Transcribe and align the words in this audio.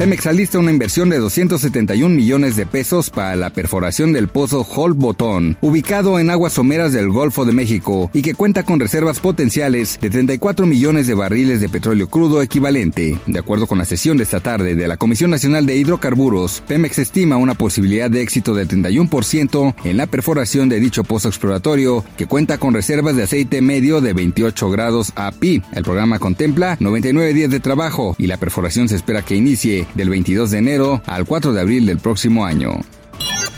Pemex 0.00 0.26
alista 0.26 0.58
una 0.58 0.70
inversión 0.70 1.10
de 1.10 1.18
271 1.18 2.14
millones 2.14 2.56
de 2.56 2.64
pesos 2.64 3.10
para 3.10 3.36
la 3.36 3.50
perforación 3.50 4.14
del 4.14 4.28
pozo 4.28 4.66
Hol 4.74 4.94
Botón, 4.94 5.58
ubicado 5.60 6.18
en 6.18 6.30
aguas 6.30 6.54
someras 6.54 6.94
del 6.94 7.10
Golfo 7.10 7.44
de 7.44 7.52
México 7.52 8.10
y 8.14 8.22
que 8.22 8.32
cuenta 8.32 8.62
con 8.62 8.80
reservas 8.80 9.20
potenciales 9.20 9.98
de 10.00 10.08
34 10.08 10.64
millones 10.64 11.06
de 11.06 11.12
barriles 11.12 11.60
de 11.60 11.68
petróleo 11.68 12.08
crudo 12.08 12.40
equivalente. 12.40 13.18
De 13.26 13.38
acuerdo 13.38 13.66
con 13.66 13.76
la 13.76 13.84
sesión 13.84 14.16
de 14.16 14.22
esta 14.22 14.40
tarde 14.40 14.74
de 14.74 14.88
la 14.88 14.96
Comisión 14.96 15.30
Nacional 15.32 15.66
de 15.66 15.76
Hidrocarburos, 15.76 16.62
Pemex 16.66 16.98
estima 16.98 17.36
una 17.36 17.52
posibilidad 17.52 18.10
de 18.10 18.22
éxito 18.22 18.54
del 18.54 18.68
31% 18.68 19.74
en 19.84 19.96
la 19.98 20.06
perforación 20.06 20.70
de 20.70 20.80
dicho 20.80 21.04
pozo 21.04 21.28
exploratorio, 21.28 22.06
que 22.16 22.24
cuenta 22.24 22.56
con 22.56 22.72
reservas 22.72 23.16
de 23.16 23.24
aceite 23.24 23.60
medio 23.60 24.00
de 24.00 24.14
28 24.14 24.70
grados 24.70 25.12
API. 25.14 25.62
El 25.74 25.84
programa 25.84 26.18
contempla 26.18 26.78
99 26.80 27.34
días 27.34 27.50
de 27.50 27.60
trabajo 27.60 28.16
y 28.16 28.28
la 28.28 28.38
perforación 28.38 28.88
se 28.88 28.96
espera 28.96 29.20
que 29.20 29.36
inicie 29.36 29.89
del 29.94 30.10
22 30.10 30.50
de 30.50 30.58
enero 30.58 31.02
al 31.06 31.24
4 31.24 31.52
de 31.52 31.60
abril 31.60 31.86
del 31.86 31.98
próximo 31.98 32.44
año. 32.44 32.80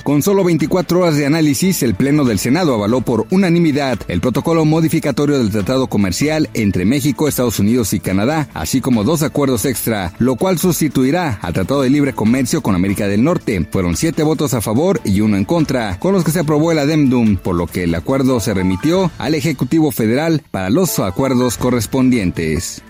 Con 0.02 0.20
solo 0.20 0.42
24 0.42 0.98
horas 1.00 1.16
de 1.16 1.27
análisis, 1.27 1.83
el 1.84 1.94
Pleno 1.94 2.24
del 2.24 2.41
Senado 2.41 2.74
avaló 2.74 3.02
por 3.02 3.27
unanimidad 3.30 4.00
el 4.08 4.20
protocolo 4.20 4.64
modificatorio 4.64 5.39
del 5.39 5.50
Tratado 5.50 5.86
Comercial 5.86 6.50
entre 6.55 6.84
México, 6.84 7.28
Estados 7.28 7.61
Unidos 7.61 7.92
y 7.92 8.00
Canadá, 8.00 8.48
así 8.52 8.80
como 8.80 9.05
dos 9.05 9.22
acuerdos 9.22 9.64
extra, 9.64 10.12
lo 10.19 10.34
cual 10.34 10.58
sustituirá 10.58 11.39
al 11.41 11.52
Tratado 11.52 11.83
de 11.83 11.91
Libre 11.91 12.14
Comercio 12.14 12.62
con 12.62 12.74
América 12.74 13.06
del 13.06 13.22
Norte. 13.22 13.64
Fueron 13.70 13.96
siete 13.96 14.24
votos 14.24 14.55
a 14.55 14.61
favor 14.61 15.00
y 15.05 15.20
uno 15.20 15.36
en 15.36 15.44
contra, 15.44 16.00
con 16.00 16.14
los 16.14 16.24
que 16.24 16.33
se 16.33 16.41
aprobó 16.41 16.72
el 16.72 16.80
adendum, 16.80 17.36
por 17.36 17.55
lo 17.55 17.69
que 17.69 17.84
el 17.84 17.94
acuerdo 17.94 18.41
se 18.41 18.55
remitió 18.55 19.12
al 19.19 19.36
Ejecutivo 19.36 19.92
Federal 19.92 20.42
para 20.50 20.69
los 20.69 20.98
acuerdos 20.98 21.58
correspondientes. 21.58 22.83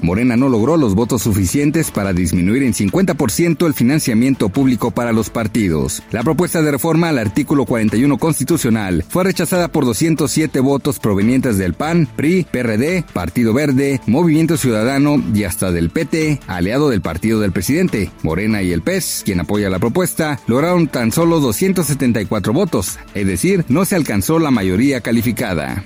Morena 0.00 0.36
no 0.36 0.48
logró 0.48 0.76
los 0.76 0.94
votos 0.94 1.22
suficientes 1.22 1.90
para 1.90 2.12
disminuir 2.12 2.62
en 2.62 2.74
50% 2.74 3.66
el 3.66 3.74
financiamiento 3.74 4.48
público 4.48 4.90
para 4.90 5.12
los 5.12 5.30
partidos. 5.30 6.02
La 6.10 6.22
propuesta 6.22 6.62
de 6.62 6.70
reforma 6.70 7.08
al 7.08 7.18
artículo 7.18 7.64
41 7.64 8.18
constitucional 8.18 9.04
fue 9.08 9.24
rechazada 9.24 9.68
por 9.68 9.84
207 9.84 10.60
votos 10.60 10.98
provenientes 10.98 11.58
del 11.58 11.74
PAN, 11.74 12.08
PRI, 12.16 12.46
PRD, 12.50 13.04
Partido 13.12 13.52
Verde, 13.52 14.00
Movimiento 14.06 14.56
Ciudadano 14.56 15.22
y 15.34 15.44
hasta 15.44 15.72
del 15.72 15.90
PT, 15.90 16.40
aliado 16.46 16.88
del 16.88 17.00
partido 17.00 17.40
del 17.40 17.52
presidente. 17.52 18.10
Morena 18.22 18.62
y 18.62 18.72
el 18.72 18.82
PES, 18.82 19.22
quien 19.24 19.40
apoya 19.40 19.70
la 19.70 19.78
propuesta, 19.78 20.40
lograron 20.46 20.88
tan 20.88 21.12
solo 21.12 21.40
274 21.40 22.52
votos, 22.52 22.98
es 23.14 23.26
decir, 23.26 23.64
no 23.68 23.84
se 23.84 23.96
alcanzó 23.96 24.38
la 24.38 24.50
mayoría 24.50 25.00
calificada. 25.00 25.84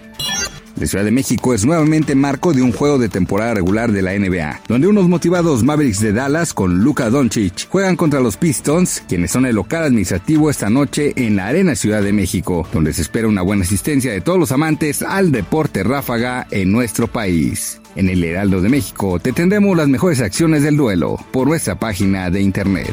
La 0.83 0.89
Ciudad 0.89 1.05
de 1.05 1.13
México 1.13 1.55
es 1.55 1.65
nuevamente 1.65 2.17
marco 2.17 2.53
de 2.53 2.61
un 2.61 2.73
juego 2.73 2.99
de 2.99 3.09
temporada 3.09 3.55
regular 3.55 3.93
de 3.93 4.03
la 4.03 4.19
NBA, 4.19 4.63
donde 4.67 4.89
unos 4.89 5.09
motivados 5.09 5.63
Mavericks 5.63 6.01
de 6.01 6.13
Dallas 6.13 6.53
con 6.53 6.83
Luka 6.83 7.09
Doncic 7.09 7.69
juegan 7.69 7.95
contra 7.95 8.19
los 8.19 8.37
Pistons, 8.37 9.05
quienes 9.07 9.31
son 9.31 9.47
el 9.47 9.55
local 9.55 9.85
administrativo 9.85 10.51
esta 10.51 10.71
noche 10.71 11.13
en 11.15 11.37
la 11.37 11.47
Arena 11.47 11.77
Ciudad 11.77 12.03
de 12.03 12.13
México, 12.13 12.67
donde 12.73 12.93
se 12.93 13.03
espera 13.03 13.29
una 13.29 13.43
buena 13.43 13.63
asistencia 13.63 14.11
de 14.11 14.23
todos 14.23 14.41
los 14.41 14.51
amantes 14.51 15.03
al 15.03 15.31
deporte 15.31 15.85
ráfaga 15.85 16.49
en 16.51 16.73
nuestro 16.73 17.07
país. 17.07 17.81
En 17.95 18.09
el 18.09 18.25
Heraldo 18.25 18.61
de 18.61 18.69
México 18.69 19.21
te 19.21 19.33
tendremos 19.33 19.77
las 19.77 19.87
mejores 19.87 20.21
acciones 20.21 20.65
del 20.65 20.77
duelo 20.77 21.17
por 21.31 21.47
nuestra 21.47 21.79
página 21.79 22.29
de 22.29 22.43
internet. 22.43 22.93